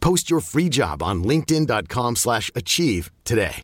[0.00, 3.62] Post your free job on linkedin.com/achieve slash achieve today.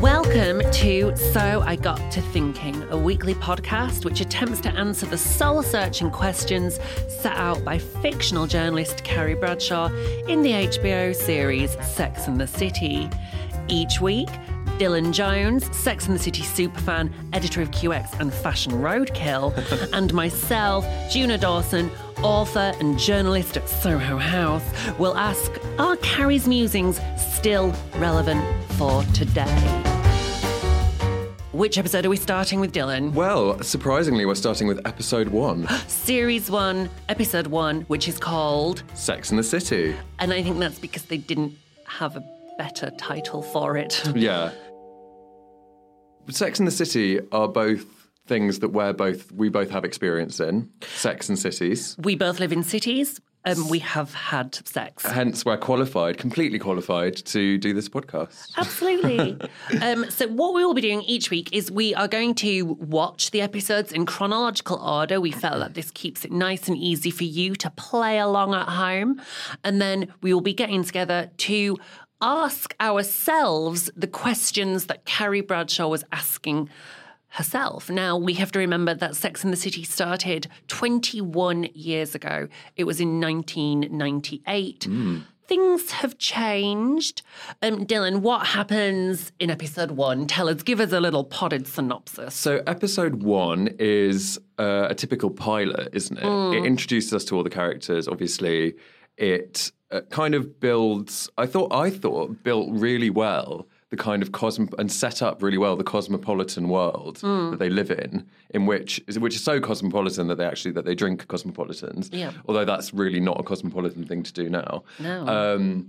[0.00, 5.18] Welcome to So I Got to Thinking, a weekly podcast which attempts to answer the
[5.18, 6.78] soul searching questions
[7.20, 9.88] set out by fictional journalist Carrie Bradshaw
[10.28, 13.10] in the HBO series Sex and the City.
[13.68, 14.28] Each week,
[14.78, 19.52] Dylan Jones, Sex and the City superfan, editor of QX and Fashion Roadkill,
[19.92, 21.90] and myself, Juno Dawson,
[22.22, 24.62] author and journalist at Soho House,
[24.98, 29.44] will ask Are Carrie's musings still relevant for today?
[31.50, 33.12] Which episode are we starting with, Dylan?
[33.14, 39.30] Well, surprisingly, we're starting with episode one Series 1, Episode 1, which is called, Sex
[39.30, 39.96] and the City.
[40.20, 41.54] and I think that's because they didn't
[41.86, 42.22] have a
[42.58, 44.02] better title for it.
[44.14, 44.52] Yeah.
[46.30, 47.86] Sex and the City are both
[48.26, 50.70] things that we're both we both have experience in.
[50.82, 51.96] Sex and cities.
[51.98, 55.06] We both live in cities, and we have had sex.
[55.06, 58.52] Hence we're qualified, completely qualified to do this podcast.
[58.56, 59.38] Absolutely.
[59.82, 63.30] um, so, what we will be doing each week is we are going to watch
[63.30, 65.20] the episodes in chronological order.
[65.20, 68.68] We felt that this keeps it nice and easy for you to play along at
[68.68, 69.20] home.
[69.64, 71.78] And then we will be getting together to
[72.20, 76.68] ask ourselves the questions that Carrie Bradshaw was asking
[77.30, 77.90] herself.
[77.90, 82.48] Now, we have to remember that Sex and the City started 21 years ago.
[82.76, 84.88] It was in 1998.
[85.46, 87.22] Things have changed.
[87.62, 90.26] Um, Dylan, what happens in episode one?
[90.26, 92.34] Tell us, give us a little potted synopsis.
[92.34, 96.24] So episode one is uh, a typical pilot, isn't it?
[96.58, 98.06] It introduces us to all the characters.
[98.08, 98.74] Obviously,
[99.18, 101.28] it uh, kind of builds.
[101.36, 105.56] I thought I thought built really well the kind of cosmo and set up really
[105.56, 110.36] well the cosmopolitan world that they live in, in which which is so cosmopolitan that
[110.36, 112.10] they actually that they drink cosmopolitans.
[112.12, 112.32] Yeah.
[112.46, 114.84] Although that's really not a cosmopolitan thing to do now.
[114.98, 115.26] No.
[115.26, 115.88] Um,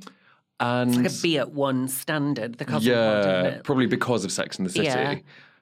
[0.62, 4.66] and like a be at one standard, the cosmopolitan yeah, probably because of Sex and
[4.66, 4.88] the City.
[4.88, 5.20] Yeah.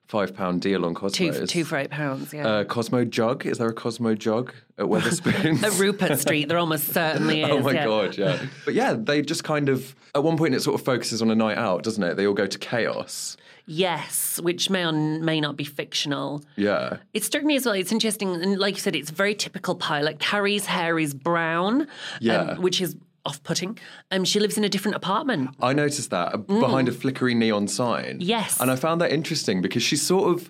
[0.07, 1.31] Five pound deal on Cosmo.
[1.33, 2.47] Two, two for eight pounds, yeah.
[2.47, 3.45] Uh, Cosmo Jug.
[3.45, 5.61] Is there a Cosmo Jug at Wetherspoons?
[5.63, 7.49] At Rupert Street, there almost certainly is.
[7.51, 7.85] oh my yeah.
[7.85, 8.45] god, yeah.
[8.63, 11.35] But yeah, they just kind of at one point it sort of focuses on a
[11.35, 12.15] night out, doesn't it?
[12.15, 13.35] They all go to chaos.
[13.69, 16.41] Yes, which may or may not be fictional.
[16.55, 16.97] Yeah.
[17.13, 17.75] It struck me as well.
[17.75, 20.19] It's interesting, and like you said, it's very typical pilot.
[20.19, 21.87] Carrie's hair is brown, um,
[22.21, 22.57] Yeah.
[22.59, 22.95] which is
[23.27, 23.77] off-putting.
[24.11, 25.51] Um, she lives in a different apartment.
[25.61, 28.15] I noticed that uh, behind a flickery neon sign.
[28.19, 28.21] Mm.
[28.21, 28.59] Yes.
[28.59, 30.49] And I found that interesting because she's sort of,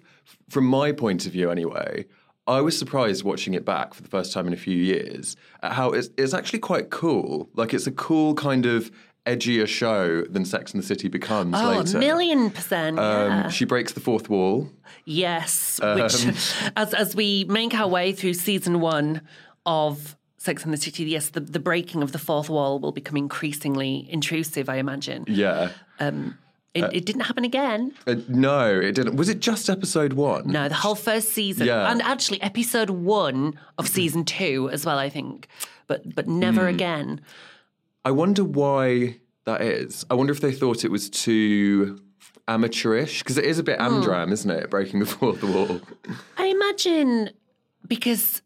[0.49, 2.05] from my point of view anyway,
[2.47, 5.73] I was surprised watching it back for the first time in a few years at
[5.73, 7.49] how it's, it's actually quite cool.
[7.55, 8.89] Like it's a cool kind of
[9.25, 11.97] edgier show than Sex and the City becomes Oh, later.
[11.97, 12.95] a million percent.
[12.95, 13.43] yeah.
[13.43, 14.69] Um, she breaks the fourth wall.
[15.03, 16.25] Yes, Um, which
[16.77, 19.21] as as we make our way through season one
[19.65, 23.17] of Sex and the City, yes, the, the breaking of the fourth wall will become
[23.17, 24.69] increasingly intrusive.
[24.69, 25.71] I imagine Yeah.
[25.99, 27.91] it, it didn't happen again.
[28.05, 29.15] Uh, no, it didn't.
[29.15, 30.47] Was it just episode one?
[30.51, 31.89] No, the whole first season, Yeah.
[31.91, 34.99] and actually episode one of season two as well.
[34.99, 35.47] I think,
[35.87, 36.75] but but never Hmm.
[36.75, 37.21] again.
[38.05, 40.05] I wonder why that is.
[40.09, 41.99] I wonder if they thought it was too
[42.47, 43.87] amateurish because it is a bit Hmm.
[44.03, 44.69] amdram, isn't it?
[44.69, 45.81] Breaking the fourth wall.
[46.37, 47.31] I imagine
[47.87, 48.41] because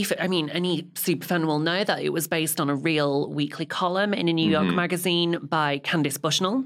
[0.00, 3.66] if I mean any superfan will know that it was based on a real weekly
[3.66, 4.76] column in a New York mm-hmm.
[4.76, 6.64] magazine by Candace Bushnell.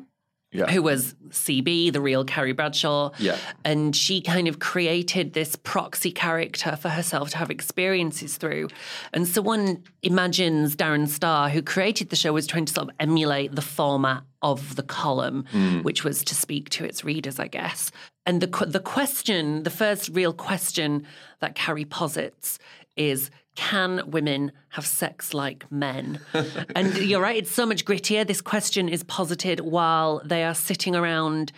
[0.55, 0.67] Yeah.
[0.67, 3.12] Who was CB, the real Carrie Bradshaw.
[3.19, 3.38] Yeah.
[3.64, 8.69] And she kind of created this proxy character for herself to have experiences through.
[9.14, 12.94] And so one imagines Darren Star, who created the show, was trying to sort of
[13.00, 15.82] emulate the format of the column, mm.
[15.84, 17.90] which was to speak to its readers, I guess.
[18.26, 21.06] And the, the question, the first real question
[21.40, 22.58] that Carrie posits
[22.97, 26.19] is can women have sex like men?
[26.75, 28.27] and you're right, it's so much grittier.
[28.27, 31.53] This question is posited while they are sitting around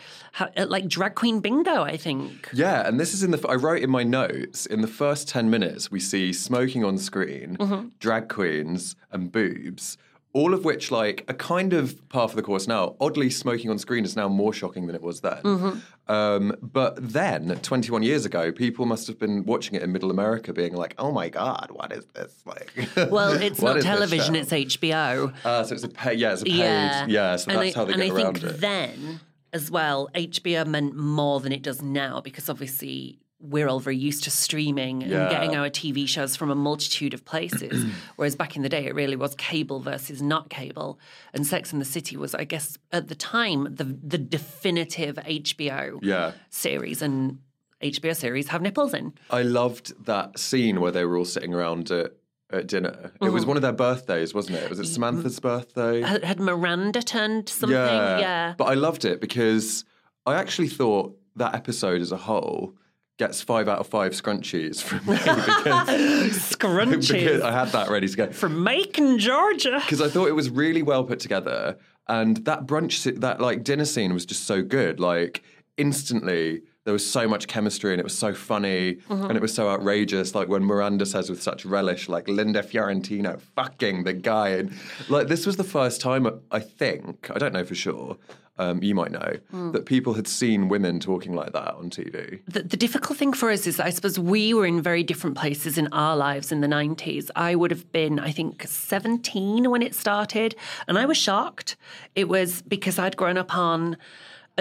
[0.56, 2.50] like drag queen bingo, I think.
[2.52, 3.46] Yeah, and this is in the.
[3.48, 7.56] I wrote in my notes in the first ten minutes we see smoking on screen,
[7.58, 7.88] Mm-hmm.
[8.00, 9.96] drag queens, and boobs.
[10.34, 12.96] All of which, like, are kind of par for the course now.
[13.00, 15.40] Oddly, smoking on screen is now more shocking than it was then.
[15.42, 16.12] Mm-hmm.
[16.12, 20.52] Um, but then, 21 years ago, people must have been watching it in Middle America,
[20.52, 22.70] being like, "Oh my god, what is this like?"
[23.10, 25.32] Well, it's not television, it's HBO.
[25.44, 27.06] Uh, so it's a pay, yeah, it's a paid, Yeah.
[27.06, 27.36] yeah.
[27.36, 28.60] so and that's I, how they and get I around think it.
[28.60, 29.20] then
[29.54, 34.25] as well, HBO meant more than it does now because obviously we're all very used
[34.25, 37.85] to streaming and getting our TV shows from a multitude of places.
[38.17, 40.99] Whereas back in the day, it really was cable versus not cable.
[41.35, 45.99] And Sex and the City was, I guess, at the time, the the definitive HBO
[46.02, 46.32] yeah.
[46.50, 47.02] series.
[47.02, 47.38] And
[47.82, 49.12] HBO series have nipples in.
[49.31, 52.12] I loved that scene where they were all sitting around at,
[52.50, 52.88] at dinner.
[53.14, 53.35] It Mm-hmm.
[53.35, 54.70] was one of their birthdays, wasn't it?
[54.70, 56.00] Was it Samantha's birthday?
[56.00, 57.76] Had, had Miranda turned something?
[57.76, 58.55] Yeah.
[58.56, 59.85] But I loved it because
[60.25, 62.75] I actually thought that episode as a whole
[63.19, 67.12] gets five out of five scrunchies from me because, Scrunchies.
[67.12, 68.32] because I had that ready to go.
[68.32, 69.78] From Macon, Georgia.
[69.81, 71.76] Because I thought it was really well put together,
[72.08, 74.99] and that brunch, that like dinner scene was just so good.
[75.00, 75.43] Like
[75.76, 79.25] instantly, there was so much chemistry, and it was so funny, Mm-hmm.
[79.26, 80.34] and it was so outrageous.
[80.34, 84.72] Like when Miranda says with such relish, like Linda Fiorentino fucking the guy, and
[85.08, 88.17] like this was the first time I think I don't know for sure.
[88.56, 89.72] Um, you might know Mm.
[89.72, 92.40] that people had seen women talking like that on TV.
[92.46, 95.76] The, the difficult thing for us is I suppose we were in very different places
[95.76, 97.30] in our lives in the 90s.
[97.34, 100.54] I would have been, I think, 17 when it started,
[100.86, 101.76] and I was shocked.
[102.14, 103.96] It was because I'd grown up on.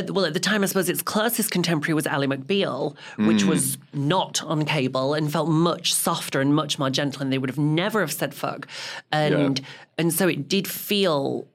[0.10, 4.44] Well, at the time, I suppose its closest contemporary was Ally McBeal, which was not
[4.44, 8.00] on cable and felt much softer and much more gentle, and they would have never
[8.02, 8.68] have said fuck,
[9.12, 9.62] and
[10.00, 11.46] and so it did feel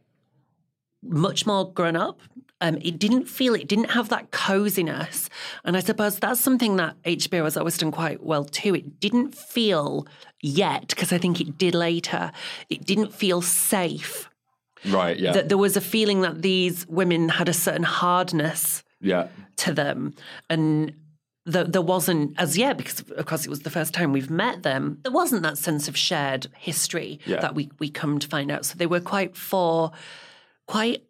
[1.03, 2.21] much more grown up.
[2.61, 5.31] Um, it didn't feel, it didn't have that coziness.
[5.65, 8.75] And I suppose that's something that HBO has always done quite well too.
[8.75, 10.09] It didn't feel
[10.43, 12.33] yet, because I think it did later,
[12.69, 14.29] it didn't feel safe.
[14.89, 15.17] Right?
[15.19, 15.33] Yeah.
[15.33, 19.29] That there was a feeling that these women had a certain hardness yeah.
[19.59, 20.15] to them.
[20.51, 20.95] And
[21.51, 24.65] th- there wasn't, as yet, because of course it was the first time we've met
[24.65, 27.41] them, there wasn't that sense of shared history Yeah.
[27.41, 28.65] that we, we come to find out.
[28.67, 29.93] So they were quite for,
[30.69, 31.03] quite,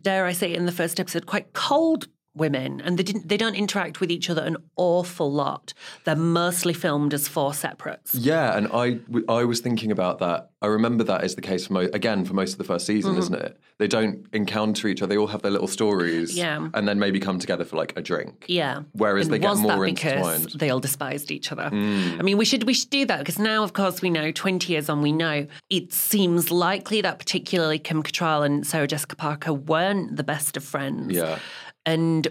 [0.00, 3.54] dare I say, in the first episode, quite cold women and they didn't they don't
[3.54, 5.74] interact with each other an awful lot
[6.04, 8.98] they're mostly filmed as four separates Yeah, and i
[9.28, 10.48] i was thinking about that.
[10.62, 13.16] I remember that is the case for mo- again for most of the first season,
[13.18, 13.58] isn't it?
[13.78, 15.08] They don't encounter each other.
[15.12, 16.68] They all have their little stories, Yeah.
[16.72, 18.44] and then maybe come together for like a drink.
[18.46, 18.82] Yeah.
[18.92, 20.46] Whereas and they get was more that because intertwined.
[20.50, 20.58] Mm.
[20.60, 21.64] they all despised each other.
[21.64, 24.72] I mean, we should we should do that because now, of course, we know twenty
[24.72, 29.52] years on, we know it seems likely that particularly Kim Cattrall and Sarah Jessica Parker
[29.52, 31.12] weren't the best of friends.
[31.12, 31.40] Yeah,
[31.86, 32.28] And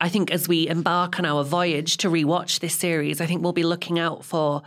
[0.00, 3.52] I think as we embark on our voyage to rewatch this series, I think we'll
[3.52, 4.62] be looking out for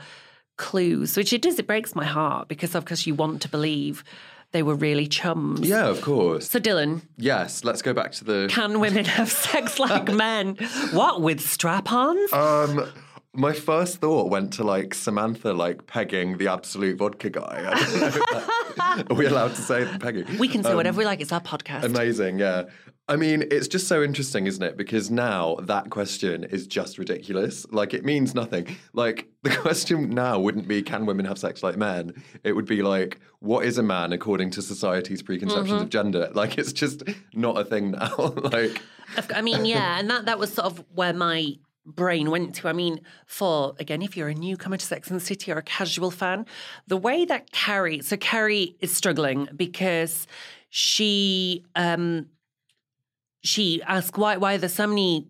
[0.57, 1.59] clues, which it does.
[1.59, 4.03] It breaks my heart because, of course, you want to believe
[4.53, 5.67] they were really chums.
[5.67, 6.49] yeah, of course.
[6.49, 8.47] So, Dylan, Yes, let's go back to the.
[8.49, 10.55] can women have sex like men?
[10.93, 12.31] What with strap-ons?
[12.33, 12.87] Um,
[13.33, 17.69] my first thought went to like Samantha, like pegging the Absolut vodka guy.
[17.69, 19.03] I don't know.
[19.15, 20.37] Are we allowed to say pegging?
[20.39, 21.19] we can say Um, whatever we like.
[21.21, 21.83] It's our podcast.
[21.83, 22.63] Amazing, yeah.
[23.09, 24.75] I mean, it's just so interesting, isn't it?
[24.75, 27.65] Because now that question is just ridiculous.
[27.71, 28.75] Like, it means nothing.
[28.91, 32.21] Like, the question now wouldn't be, can women have sex like men?
[32.43, 35.83] It would be like, what is a man according to society's preconceptions Mm-hmm.
[35.83, 36.29] of gender?
[36.35, 38.13] Like, it's just not a thing now.
[38.35, 38.81] like,
[39.33, 41.53] I mean, yeah, and that that was sort of where my
[41.85, 42.67] brain went to.
[42.67, 45.63] I mean, for again, if you're a newcomer to Sex and the City or a
[45.63, 46.45] casual fan,
[46.87, 50.27] the way that Carrie, so Carrie is struggling because
[50.69, 52.27] she um
[53.47, 55.27] she asked why why there's so many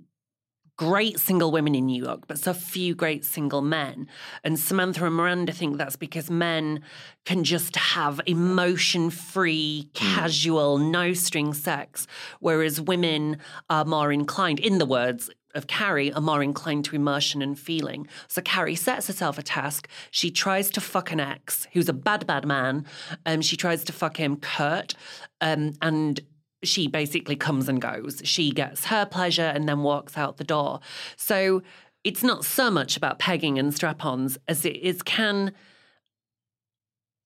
[0.78, 4.08] great single women in New York, but so few great single men.
[4.44, 6.82] And Samantha and Miranda think that's because men
[7.26, 12.06] can just have emotion free, casual, no string sex,
[12.40, 13.38] whereas women
[13.72, 18.08] are more inclined, in the words, of Carrie are more inclined to emotion and feeling.
[18.28, 19.88] So Carrie sets herself a task.
[20.12, 22.86] She tries to fuck an ex who's a bad, bad man.
[23.26, 24.94] Um, she tries to fuck him, Kurt,
[25.42, 26.22] um, and
[26.64, 28.22] she basically comes and goes.
[28.24, 30.80] She gets her pleasure and then walks out the door.
[31.16, 31.62] So
[32.04, 35.52] it's not so much about pegging and strap-ons as it is can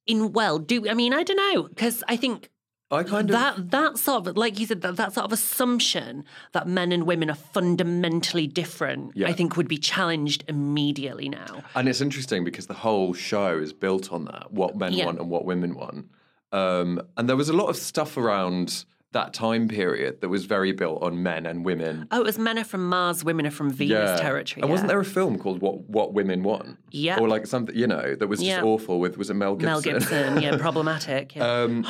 [0.07, 2.49] in well do I mean I don't know because I think
[2.89, 6.25] I kind of that that sort of like you said that, that sort of assumption
[6.53, 9.27] that men and women are fundamentally different Yeah.
[9.29, 13.71] i think would be challenged immediately now And it's interesting because the whole show is
[13.73, 15.05] built on that what men Yeah.
[15.05, 16.07] want and what women want.
[16.51, 20.71] Um, and there was a lot of stuff around that time period that was very
[20.71, 22.07] built on men and women.
[22.11, 24.99] oh it was men are from mars women are from venus territory And wasn't there
[24.99, 26.77] a film called What What Women Want?
[26.91, 27.19] Yeah.
[27.19, 28.63] Or like something, you know, that was just Yeah.
[28.63, 29.71] awful with was it Mel Gibson?
[29.71, 31.63] mel gibson yeah problematic yeah.
[31.63, 31.85] Um,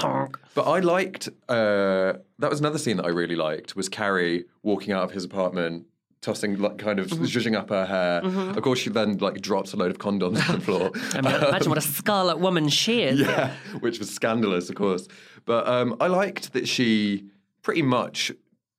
[0.56, 4.92] But I liked uh, that was another scene that I really liked was Carrie walking
[4.94, 5.86] out of his apartment,
[6.22, 7.24] tossing like kind of Mm-hmm.
[7.26, 8.22] zhuzhing up her hair.
[8.56, 10.92] Of course, she then like drops a load of condoms on the floor.
[11.14, 15.08] I mean, imagine what a scarlet woman she is yeah, which was scandalous, of course.
[15.46, 17.26] But um, I liked that she
[17.64, 18.32] pretty much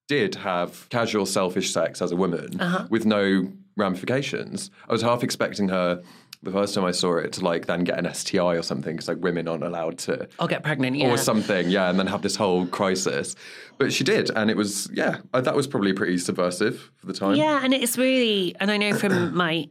[0.08, 2.86] did have casual, selfish sex as a woman Uh-huh.
[2.90, 4.70] with no ramifications.
[4.88, 6.02] I was half expecting her.
[6.42, 9.08] The first time I saw it, to like then get an STI or something, because
[9.08, 12.22] like women aren't allowed to i'll get pregnant yeah or something, yeah, and then have
[12.22, 13.36] this whole crisis.
[13.78, 17.36] But she did, and it was, yeah, that was probably pretty subversive for the time.
[17.36, 19.68] Yeah, and it's really, and I know from my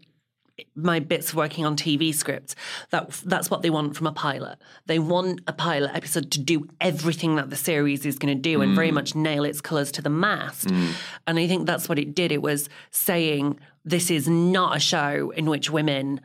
[0.76, 2.56] my bits of working on TV scripts
[2.92, 4.58] that that's what they want from a pilot.
[4.86, 8.62] They want a pilot episode to do everything that the series is going to do
[8.62, 8.96] and very mm.
[8.96, 10.68] much nail its colors to the mast.
[10.68, 10.94] Mm.
[11.28, 12.32] And I think that's what it did.
[12.32, 16.22] It was saying this is not a show in which women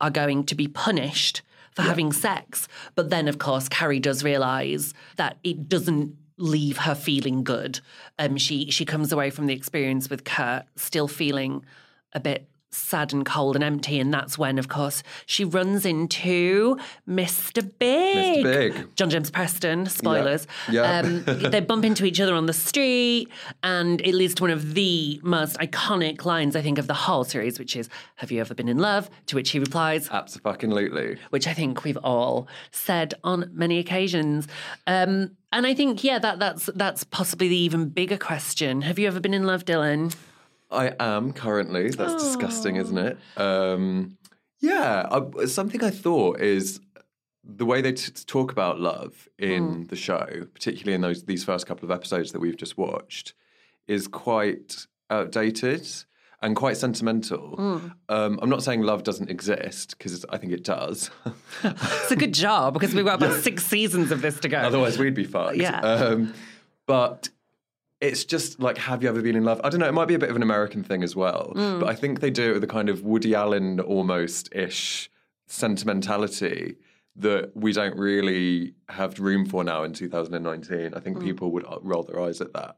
[0.00, 2.66] are going to be punished for having sex.
[2.94, 7.80] But then, of course, Carrie does realize that it doesn't leave her feeling good.
[8.18, 11.64] Um, she she comes away from the experience with Kurt still feeling
[12.12, 16.78] a bit sad and cold and empty, and that's when, of course, she runs into
[17.08, 17.62] Mr.
[17.78, 18.42] Big.
[18.42, 18.96] Big.
[18.96, 19.86] John James Preston.
[19.86, 20.46] Spoilers.
[20.70, 21.00] Yeah.
[21.00, 23.28] Um, they bump into each other on the street,
[23.62, 27.24] and it leads to one of the most iconic lines, I think, of the whole
[27.24, 31.18] series, which is, "Have you ever been in love?" To which he replies, Absolutely.
[31.30, 34.48] which I think we've all said on many occasions.
[34.86, 38.82] Um, and I think, yeah, that that's that's possibly the even bigger question.
[38.82, 40.14] Have you ever been in love, Dylan?
[40.70, 41.90] I am currently.
[41.90, 43.18] That's disgusting, isn't it?
[43.36, 44.18] Um,
[44.60, 45.08] yeah.
[45.10, 46.80] I, something I thought is
[47.44, 51.66] the way they t- talk about love in the show, particularly in those these first
[51.66, 53.34] couple of episodes that we've just watched,
[53.86, 55.88] is quite outdated
[56.42, 57.82] and quite sentimental.
[58.08, 61.10] Um, I'm not saying love doesn't exist because I think it does.
[61.64, 64.58] It's a good job because we've got about six seasons of this to go.
[64.58, 65.56] Otherwise, we'd be fucked.
[65.56, 65.80] Yeah.
[65.80, 66.32] Um,
[66.86, 67.28] but
[68.00, 69.60] it's just like, have you ever been in love?
[69.64, 69.88] I don't know.
[69.88, 71.80] It might be a bit of an American thing as well, Mm.
[71.80, 75.10] but I think they do it with a kind of Woody Allen almost ish
[75.46, 76.76] sentimentality
[77.16, 80.94] that we don't really have room for now in 2019.
[80.94, 81.24] I think Mm.
[81.24, 82.76] people would uh, roll their eyes at that.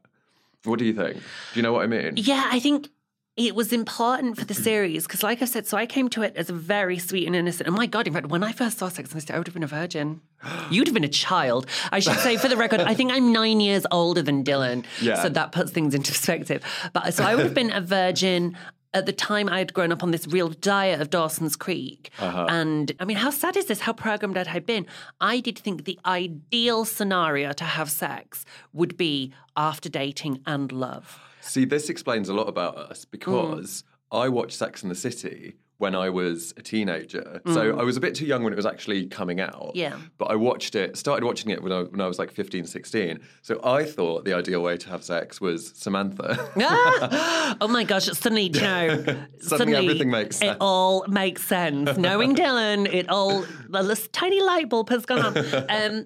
[0.63, 1.15] What do you think?
[1.17, 1.21] Do
[1.55, 2.13] you know what I mean?
[2.17, 2.89] Yeah, I think
[3.37, 6.35] it was important for the series because, like I said, so I came to it
[6.35, 7.69] as a very sweet and innocent.
[7.69, 8.07] Oh my god!
[8.07, 9.67] In fact, when I first saw Sex and the City, I would have been a
[9.67, 10.21] virgin.
[10.71, 11.65] You'd have been a child.
[11.91, 15.21] I should say, for the record, I think I'm nine years older than Dylan, Yeah.
[15.21, 16.63] so that puts things into perspective.
[16.93, 18.57] But so I would have been a virgin.
[18.93, 22.09] At the time, I had grown up on this real diet of Dawson's Creek.
[22.19, 22.47] Uh-huh.
[22.49, 23.79] And I mean, how sad is this?
[23.79, 24.85] How programmed I had been.
[25.21, 31.21] I did think the ideal scenario to have sex would be after dating and love.
[31.41, 35.95] See, this explains a lot about us because I watched Sex and the City when
[35.95, 37.41] I was a teenager.
[37.47, 39.71] So I was a bit too young when it was actually coming out.
[39.73, 39.97] Yeah.
[40.19, 43.19] But I watched it, started watching it when I, when I was like 15, 16.
[43.41, 46.37] So I thought the ideal way to have sex was Samantha.
[46.59, 47.57] Ah!
[47.61, 48.05] oh my gosh!
[48.05, 49.03] Suddenly, you know,
[49.39, 51.97] Suddenly everything makes It all makes sense.
[51.97, 55.65] Knowing Dylan, it all this tiny light bulb has gone on.
[55.67, 56.05] Um,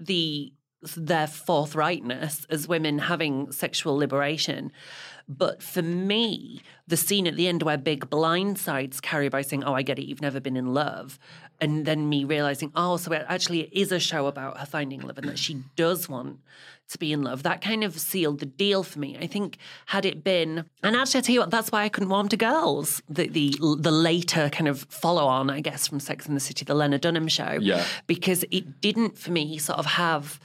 [0.00, 0.52] the
[0.96, 4.72] their forthrightness as women having sexual liberation.
[5.28, 9.74] But for me, the scene at the end where Big blindsides Carrie by saying, Oh,
[9.74, 11.18] I get it, you've never been in love.
[11.60, 15.00] And then me realizing, oh, so it actually it is a show about her finding
[15.02, 16.38] love and that she does want
[16.88, 17.42] to be in love.
[17.42, 19.16] That kind of sealed the deal for me.
[19.20, 22.08] I think had it been, and actually, I tell you what, that's why I couldn't
[22.08, 23.02] warm to girls.
[23.08, 26.64] The the the later kind of follow on, I guess, from Sex and the City,
[26.64, 27.58] the Lena Dunham show.
[27.60, 27.84] Yeah.
[28.06, 30.40] Because it didn't for me sort of have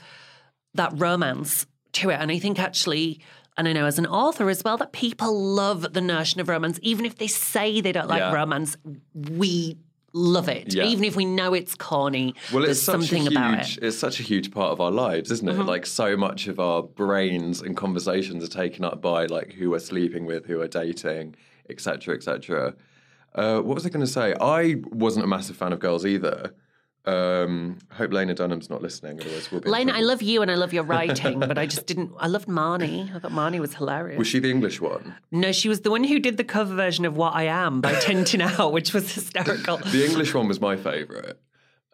[0.74, 2.20] that romance to it.
[2.20, 3.20] And I think actually,
[3.56, 6.78] and I know as an author as well, that people love the notion of romance.
[6.82, 8.34] Even if they say they don't like Yeah.
[8.34, 8.76] romance,
[9.14, 9.78] we
[10.16, 10.74] love it.
[10.74, 10.84] Yeah.
[10.84, 13.60] Even if we know it's corny, Well, there's it's such something a huge, about it.
[13.60, 13.84] Mm-hmm.
[13.84, 15.54] It's such a huge part of our lives, isn't it?
[15.64, 19.78] Like so much of our brains and conversations are taken up by like who we're
[19.78, 21.36] sleeping with, who we're dating,
[21.68, 22.74] etc., etc.
[23.34, 24.34] Uh, what was I going to say?
[24.40, 26.54] I wasn't a massive fan of girls either.
[27.06, 29.70] Um, hope Lena Dunham's not listening, otherwise we'll be.
[29.70, 32.12] Lena, I love you and I love your writing, but I just didn't.
[32.18, 33.14] I loved Marnie.
[33.14, 34.18] I thought Marnie was hilarious.
[34.18, 35.14] Was she the English one?
[35.30, 37.92] no, she was the one who did the cover version of What I Am by
[38.00, 39.76] Tintin Out, which was hysterical.
[39.76, 41.36] The English one was my favourite.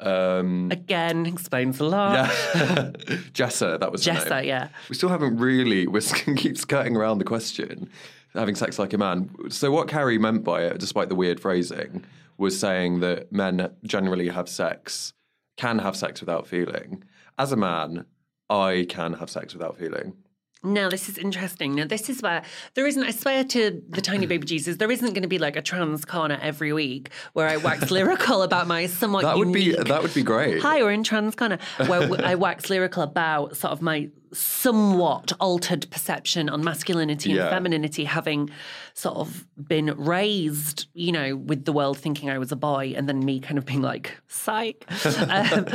[0.00, 2.14] Um, Again, explains a lot.
[2.14, 2.31] yeah,
[3.35, 4.69] Jessa, that was Jessa, yeah.
[4.88, 5.87] We still haven't really.
[5.87, 6.00] We
[6.37, 7.88] keep skirting around the question.
[8.35, 9.31] Having sex like a man.
[9.51, 12.05] So what Carrie meant by it, despite the weird phrasing,
[12.39, 15.12] was saying that men generally have sex,
[15.57, 17.05] can have sex without feeling.
[17.39, 18.07] As a man,
[18.49, 20.15] I can have sex without feeling.
[20.64, 21.75] Now, this is interesting.
[21.75, 22.42] Now, this is where
[22.75, 25.57] there isn't, I swear to the tiny baby Jesus, there isn't going to be like
[25.57, 29.73] a trans corner every week where I wax lyrical about my somewhat That would be
[29.75, 30.62] that would be great.
[30.62, 35.90] Hi, we're in Trans Corner, where I wax lyrical about sort of my somewhat altered
[35.90, 37.50] perception on masculinity and Yeah.
[37.50, 38.49] femininity, having
[38.95, 43.08] sort of been raised, you know, with the world thinking I was a boy, and
[43.08, 44.87] then me kind of being like, psych.
[45.28, 45.67] um,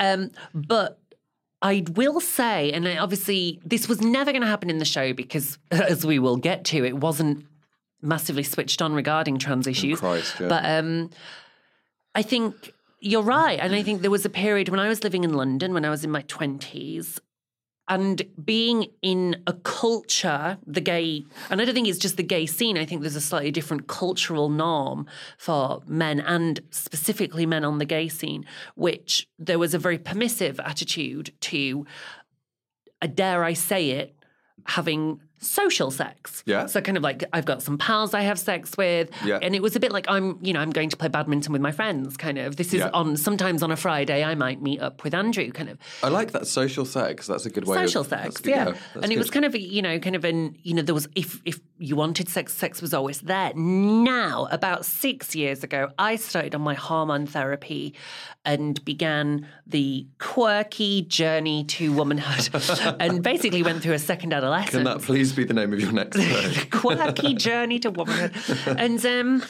[0.00, 0.98] um, but
[1.62, 5.12] I will say, and I obviously, this was never going to happen in the show
[5.12, 7.46] because, as we will get to, it wasn't
[8.02, 10.00] massively switched on regarding trans issues.
[10.00, 10.48] Christ, yeah.
[10.48, 11.10] But um,
[12.14, 13.58] I think you're right.
[13.58, 15.90] And I think there was a period when I was living in London, when I
[15.90, 17.18] was in my 20s,
[17.88, 22.46] and being in a culture, the gay, and I don't think it's just the gay
[22.46, 22.76] scene.
[22.76, 25.06] I think there's a slightly different cultural norm
[25.38, 28.44] for men and specifically men on the gay scene,
[28.74, 31.86] which there was a very permissive attitude to,
[33.14, 34.16] dare I say it,
[34.64, 36.42] having social sex.
[36.46, 36.66] Yeah.
[36.66, 39.10] So kind of like I've got some pals I have sex with.
[39.24, 39.38] Yeah.
[39.42, 41.62] And it was a bit like I'm, you know, I'm going to play badminton with
[41.62, 42.56] my friends, kind of.
[42.56, 42.90] This is Yeah.
[42.92, 46.32] on sometimes on a Friday I might meet up with Andrew, kind of I like
[46.32, 47.26] that social sex.
[47.26, 47.76] That's a good way.
[47.76, 48.64] social of, sex, good, yeah.
[48.64, 51.08] that's and it was kind of, you know, kind of an, you know, there was
[51.14, 53.52] if if you wanted sex, sex was always there.
[53.54, 57.94] Now, about six years ago, I started on my hormone therapy
[58.44, 62.48] and began the quirky journey to womanhood,
[63.00, 65.92] and basically went through a second adolescence Can that please be the name of your
[65.92, 66.70] next book?
[66.82, 68.32] quirky journey to womanhood.
[68.78, 69.42] And um,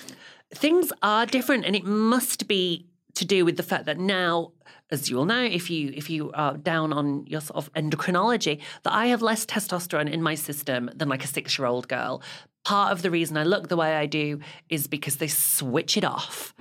[0.55, 4.53] things are different, and it must be to do with the fact that now,
[4.91, 8.61] as you all know, if you if you are down on your sort of endocrinology,
[8.85, 12.23] that I have less testosterone in my system than like a six year old girl.
[12.65, 16.05] Part of the reason I look the way I do is because they switch it
[16.05, 16.53] off.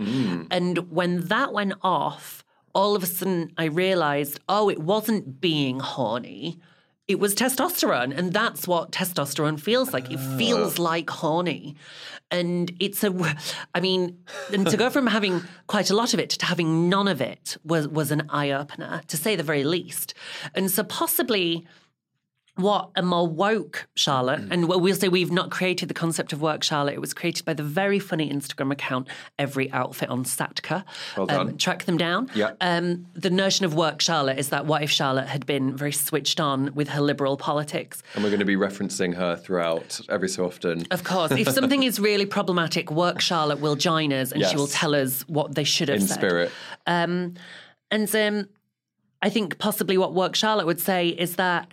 [0.51, 2.43] And when that went off,
[2.75, 6.59] all of a sudden I realized, oh, it wasn't being horny
[7.07, 10.11] it was testosterone and that's what testosterone feels like.
[10.11, 10.83] It feels ah.
[10.83, 11.75] like horny.
[12.31, 13.35] And it's a
[13.75, 14.17] i mean
[14.51, 17.57] and to go from having quite a lot of it to having none of it
[17.63, 20.15] was was an eye-opener to say the very least.
[20.55, 21.67] And so possibly
[22.55, 24.51] what a more woke Charlotte, Mm.
[24.51, 26.93] and we'll say we've not created the concept of work Charlotte.
[26.93, 30.85] It was created by the very funny Instagram account Every Outfit on Satka.
[31.17, 32.29] Well Um, track them down.
[32.33, 32.51] Yeah.
[32.61, 36.39] Um, the notion of work Charlotte is that what if Charlotte had been very switched
[36.39, 38.01] on with her liberal politics?
[38.13, 40.85] and we're going to be referencing her throughout every so often.
[40.91, 44.67] Of course, if something is really problematic, work Charlotte will join us and she will
[44.67, 46.17] tell us what they should have said in said.
[46.19, 46.51] spirit.
[46.87, 47.33] Um,
[47.91, 48.47] and um,
[49.21, 51.67] I think possibly what Work Charlotte would say is that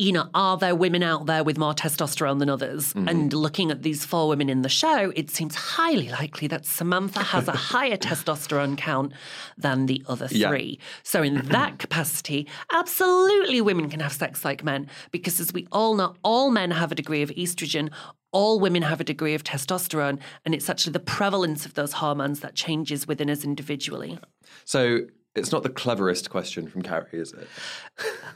[0.00, 2.94] you know, are there women out there with more testosterone than others?
[2.94, 3.10] Mm.
[3.10, 7.20] And looking at these four women in the show, it seems highly likely that Samantha
[7.20, 9.12] has a higher testosterone count
[9.58, 10.48] than the other Yeah.
[10.48, 10.78] three.
[11.02, 15.94] So, in that capacity, absolutely women can have sex like men because, as we all
[15.94, 17.90] know, all men have a degree of estrogen.
[18.32, 22.40] All women have a degree of testosterone, and it's actually the prevalence of those hormones
[22.40, 24.18] that changes within us individually.
[24.64, 25.00] So
[25.34, 27.46] it's not the cleverest question from Carrie, is it?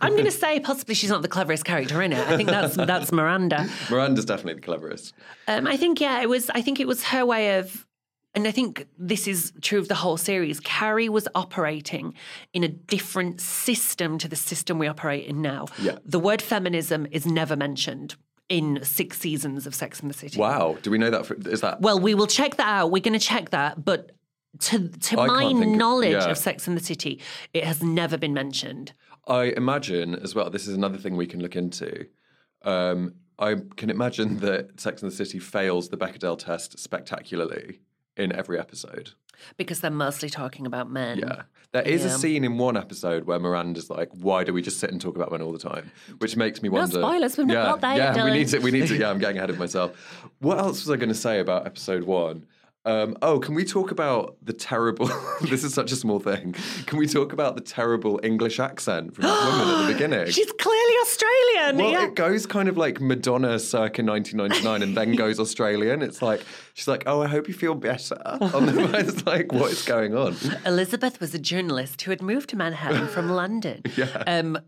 [0.01, 2.27] I'm going to say possibly she's not the cleverest character in it.
[2.29, 3.69] I think that's that's Miranda.
[3.91, 5.13] Miranda's definitely the cleverest.
[5.49, 6.51] Um, I think yeah, it was.
[6.51, 7.87] I think it was her way of,
[8.35, 10.61] and I think this is true of the whole series.
[10.61, 12.15] Carrie was operating
[12.53, 15.67] in a different system to the system we operate in now.
[15.81, 15.99] Yeah.
[16.05, 18.15] The word feminism is never mentioned
[18.49, 20.39] in six seasons of Sex and the City.
[20.39, 20.77] Wow.
[20.83, 21.27] Do we know that?
[21.27, 21.81] For, is that?
[21.81, 22.91] Well, we will check that out.
[22.91, 24.13] We're going to check that, but.
[24.61, 26.31] To, to I my can't of- knowledge yeah.
[26.31, 27.21] of Sex and the City,
[27.53, 28.93] it has never been mentioned.
[29.27, 30.51] I imagine as well.
[30.51, 32.07] This is another thing we can look into.
[32.63, 37.81] Um, I can imagine that Sex and the City fails the Bechdel test spectacularly
[38.17, 39.11] in every episode.
[39.57, 41.19] because they're mostly talking about men.
[41.19, 41.43] Yeah.
[41.73, 44.93] There is a scene in one episode where Miranda's like, "Why do we just sit
[44.93, 47.01] and talk about men all the time?" Which makes me No wonder.
[47.01, 48.59] spoilers, we've not yeah, got there Yeah, we need to.
[48.61, 48.97] We need to.
[48.97, 50.31] Yeah, I'm getting ahead of myself.
[50.39, 52.47] What else was I going to say about episode one?
[52.87, 55.11] Um, oh, can we talk about the terrible?
[55.43, 56.55] this is such a small thing.
[56.87, 60.31] Can we talk about the terrible English accent from that woman at the beginning?
[60.31, 61.79] She's clearly Australian.
[61.79, 62.07] Well, yeah.
[62.07, 66.03] it goes kind of like Madonna circa 1999 and then goes Australian.
[66.03, 66.45] It's like,
[66.75, 68.21] she's like, oh, I hope you feel better.
[68.27, 70.37] On the, it's like, what is going on?
[70.67, 73.83] Elizabeth was a journalist who had moved to Manhattan from London.
[73.97, 74.25] Yeah.
[74.27, 74.59] Um,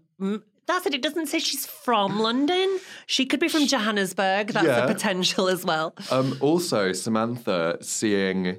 [0.67, 0.95] that's it.
[0.95, 2.79] It doesn't say she's from London.
[3.07, 4.49] She could be from Johannesburg.
[4.49, 4.85] That's Yeah.
[4.85, 5.95] a potential as well.
[6.11, 8.59] Um, also, Samantha seeing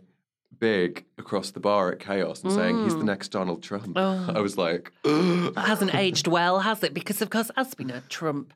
[0.60, 3.96] Big across the bar at Chaos and saying, he's the next Donald Trump.
[3.96, 6.94] I was like, That hasn't aged well, has it?
[6.96, 8.54] Because, of course, as we know, Trump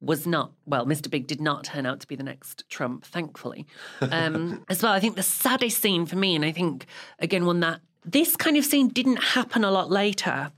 [0.00, 1.10] was not, well, Mr.
[1.10, 3.66] Big did not turn out to be the next Trump, thankfully.
[4.00, 6.86] Um, as well, I think the saddest scene for me, and I think,
[7.18, 10.52] again, one that this kind of scene didn't happen a lot later.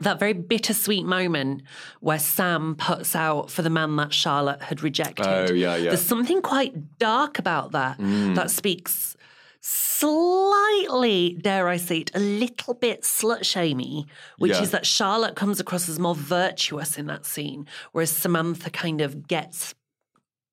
[0.00, 1.62] That very bittersweet moment
[2.00, 5.26] where Sam puts out for the man that Charlotte had rejected.
[5.26, 5.90] Oh, yeah, yeah.
[5.90, 8.34] There's something quite dark about that mm.
[8.36, 9.16] that speaks
[9.60, 14.06] slightly, dare I say it, a little bit slut shamey,
[14.38, 14.62] which Yeah.
[14.62, 19.26] is that Charlotte comes across as more virtuous in that scene, whereas Samantha kind of
[19.26, 19.74] gets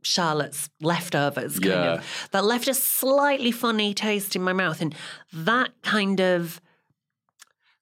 [0.02, 1.94] Charlotte's leftovers, kind Yeah.
[1.94, 2.06] of.
[2.32, 4.82] That left a slightly funny taste in my mouth.
[4.82, 4.94] And
[5.34, 6.62] that kind of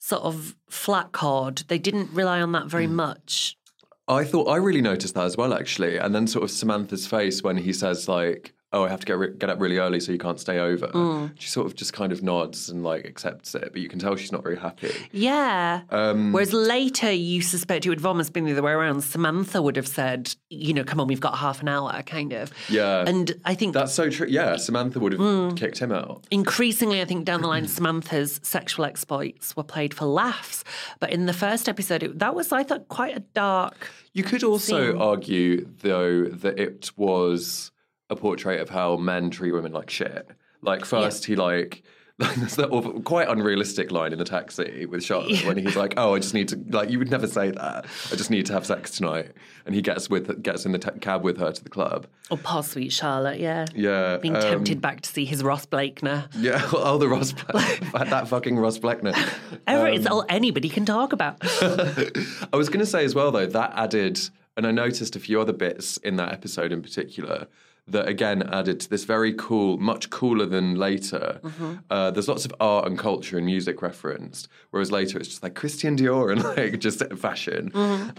[0.04, 2.70] sort of flat chord, they didn't rely on that Mm.
[2.70, 3.58] very much.
[4.06, 5.96] I thought I really noticed that as well, actually.
[5.96, 9.18] And then sort of Samantha's face when he says like, "Oh, I have to get
[9.18, 11.32] re- get up really early so you can't stay over." Mm.
[11.40, 14.16] She sort of just kind of nods and like accepts it, but you can tell
[14.16, 14.92] she's not very happy.
[15.12, 15.82] Yeah.
[15.90, 19.02] Um, Whereas later, you suspect it would have almost been the other way around.
[19.02, 22.52] Samantha would have said, you know, come on, we've got half an hour, kind of.
[22.70, 23.04] Yeah.
[23.08, 24.28] And I think That's so true.
[24.30, 25.56] Yeah, Samantha would have Mm.
[25.58, 26.26] kicked him out.
[26.32, 30.64] increasingly, I think down the line, Samantha's sexual exploits were played for laughs.
[31.00, 33.90] But in the first episode, it, that was, I thought, quite a dark.
[34.14, 35.02] You could also Scene.
[35.02, 37.72] argue, though, that it was
[38.10, 40.28] a portrait of how men treat women like shit.
[40.62, 41.84] Like first, he like.
[42.20, 46.14] There's that awful, quite unrealistic line in the taxi with Charlotte when he's like, "Oh,
[46.14, 47.86] I just need to like you would never say that.
[48.12, 49.32] I just need to have sex tonight."
[49.66, 52.06] And he gets with gets in the ta- cab with her to the club.
[52.30, 53.66] Oh, poor sweet Charlotte, yeah.
[53.74, 56.28] Yeah, Being um, tempted back to see his Ross Bleckner.
[56.38, 59.18] Yeah, oh, the Ross, Ble- that fucking Ross Bleckner.
[59.66, 61.38] Ever, Um, it's all anybody can talk about.
[61.42, 64.20] I was going to say as well, though, that added,
[64.56, 67.48] and I noticed a few other bits in that episode in particular
[67.88, 71.42] that again added to this very cool, much cooler than later.
[71.90, 75.54] Uh, there's lots of art and culture and music referenced, whereas later it's just like
[75.54, 77.72] Christian Dior and like just fashion.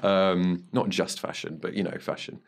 [0.02, 2.40] Um, not just fashion, but you know, fashion.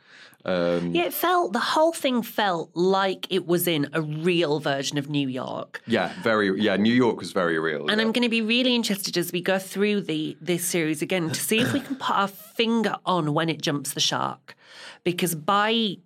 [0.45, 4.97] Um, Yeah, it felt, the whole thing felt like it was in a real version
[4.97, 5.83] of New York.
[5.87, 6.61] yeah, very.
[6.61, 7.89] Yeah, New York was very real.
[7.89, 8.07] And yeah.
[8.07, 11.41] I'm going to be really interested as we go through the this series again to
[11.41, 14.55] see if we can put our finger on when it jumps the shark,
[15.03, 15.97] because by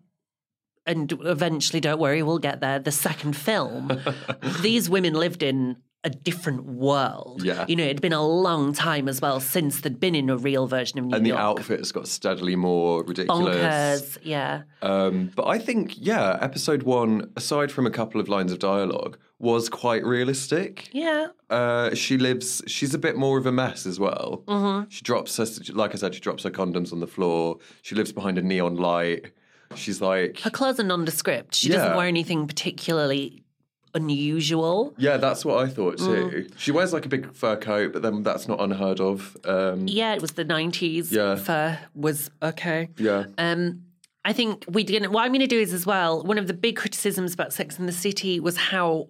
[0.91, 2.79] and eventually, don't worry, we'll get there.
[2.79, 3.91] The second film,
[4.61, 7.43] these women lived in a different world.
[7.43, 7.67] Yeah.
[7.69, 10.67] you know, it'd been a long time as well since they'd been in a real
[10.67, 11.19] version of New York.
[11.19, 13.57] and the outfits got steadily more ridiculous.
[13.57, 14.63] Bonkers, yeah.
[14.81, 19.19] Um, but I think, yeah, episode one, aside from a couple of lines of dialogue,
[19.39, 20.89] was quite realistic.
[20.93, 21.29] Yeah.
[21.51, 22.63] Uh, she lives.
[22.67, 24.43] She's a bit more of a mess as well.
[24.47, 24.89] Mm-hmm.
[24.89, 27.59] She drops her, like I said, she drops her condoms on the floor.
[27.83, 29.33] She lives behind a neon light.
[29.75, 31.55] She's like, Her clothes are nondescript.
[31.55, 31.77] She Yeah.
[31.77, 33.45] doesn't wear anything particularly
[33.95, 34.95] unusual.
[34.99, 36.31] Yeah, that's what I thought Mm.
[36.31, 36.47] too.
[36.57, 39.37] She wears like a big fur coat, but then that's not unheard of.
[39.45, 41.11] Um, Yeah, it was the 90s.
[41.13, 41.35] Yeah.
[41.37, 42.89] Fur was okay.
[42.99, 43.27] yeah.
[43.39, 43.83] Um,
[44.25, 45.07] I think we did.
[45.07, 46.23] What I'm going to do is as well.
[46.23, 49.09] One of the big criticisms about Sex in the City was how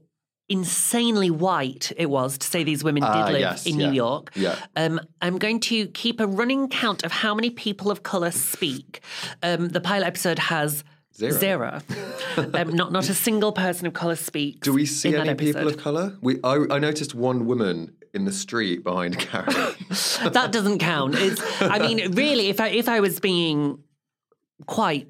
[0.50, 3.88] insanely white it was to say these women did Ah, live yes, in yeah.
[3.88, 4.30] New York.
[4.34, 4.56] Yeah.
[4.76, 9.00] Um, I'm going to keep a running count of how many people of color speak.
[9.42, 10.84] Um, the pilot episode has.
[11.14, 11.32] Zero.
[11.32, 11.80] Zero.
[12.54, 14.60] um, not not a single person of color speaks.
[14.60, 16.16] Do we see any people of colour?
[16.20, 19.46] We I, I noticed one woman in the street behind Carrie.
[20.30, 21.14] that doesn't count.
[21.16, 23.78] It's, I mean, really, if I if I was being
[24.66, 25.08] quite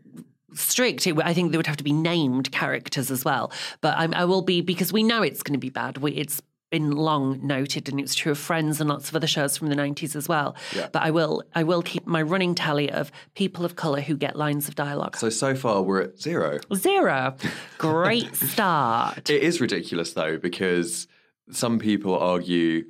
[0.55, 3.53] strict, it, I think there would have to be named characters as well.
[3.81, 5.99] But I, I will be because we know it's going to be bad.
[5.99, 9.57] We, it's been long noted, and it's true of Friends and lots of other shows
[9.57, 10.57] from the nineties as well.
[10.75, 10.89] Yeah.
[10.93, 14.37] But I will I will keep my running tally of people of color who get
[14.37, 15.17] lines of dialogue.
[15.17, 16.59] so so far we're at zero.
[16.75, 17.37] Zero.
[17.79, 19.29] Great start.
[19.29, 21.09] It is ridiculous though because
[21.51, 22.85] some people argue,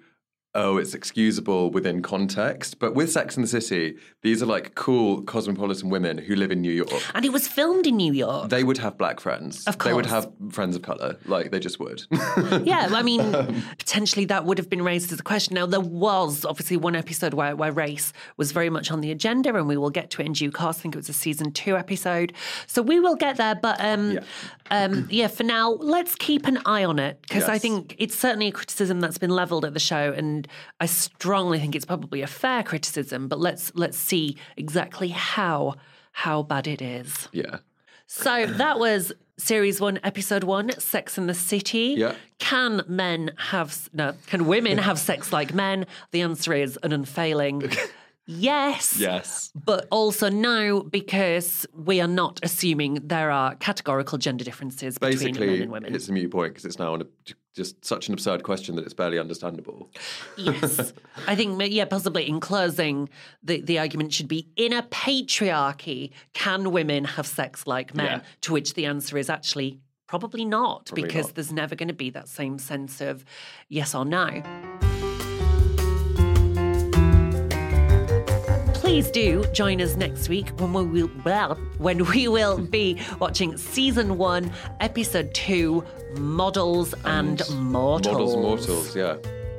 [0.54, 2.78] oh, it's excusable within context.
[2.78, 6.60] But with Sex and the City, these are like cool cosmopolitan women who live in
[6.60, 6.90] New York.
[7.14, 8.48] And it was filmed in New York.
[8.50, 9.64] They would have black friends.
[9.66, 9.90] Of course.
[9.90, 11.16] They would have friends of colour.
[11.26, 12.02] Like they just would.
[12.64, 15.54] Yeah, I mean, Um, potentially that would have been raised as a question.
[15.54, 19.54] Now, there was obviously one episode where, where race was very much on the agenda,
[19.54, 20.78] and we will get to it in due course.
[20.78, 22.32] I think it was a season two episode.
[22.66, 23.54] So we will get there.
[23.54, 24.20] But um, Yeah.
[24.70, 28.48] um, yeah, for now, let's keep an eye on it because I think it's certainly
[28.48, 30.39] a criticism that's been levelled at the show, and
[30.80, 33.28] I strongly think it's probably a fair criticism.
[33.28, 35.74] But let's let's see exactly how
[36.12, 37.28] how bad it is.
[37.32, 37.58] yeah.
[38.06, 41.94] So that was series one, episode one, Sex in the City.
[41.96, 42.14] Yeah.
[42.40, 44.14] Can men have no?
[44.26, 45.86] Can women have sex like men?
[46.10, 47.70] The answer is an unfailing
[48.26, 48.96] yes.
[48.98, 49.52] Yes.
[49.54, 55.32] But also no, because we are not assuming there are categorical gender differences between men
[55.32, 55.94] Basically, and women.
[55.94, 57.08] it's a mute point because it's now an,
[57.60, 59.90] just such an absurd question that it's barely understandable.
[60.38, 60.94] Yes.
[61.26, 63.10] I think, yeah, possibly in closing,
[63.42, 68.06] the, the argument should be in a patriarchy, can women have sex like men?
[68.06, 68.20] Yeah.
[68.42, 71.34] To which the answer is actually probably not, Probably because not.
[71.34, 73.26] there's never going to be that same sense of
[73.68, 74.42] yes or no.
[78.90, 83.56] Please do join us next week when we will well, when we will be watching
[83.56, 84.50] season one,
[84.80, 85.84] episode two,
[86.16, 87.54] Models and, Mortals.
[87.54, 89.14] Models, and mortals, yeah.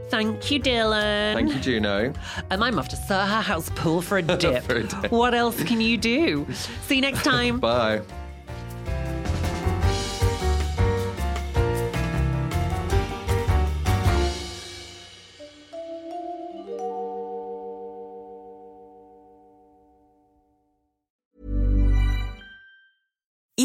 [0.10, 1.36] Thank you, Dylan.
[1.36, 2.14] Thank you, Juno.
[2.50, 4.64] And I'm off to Soho House Pool for a dip.
[4.66, 5.10] For a dip.
[5.14, 6.46] What else can you do?
[6.82, 7.62] See you next time.
[7.62, 8.02] Bye.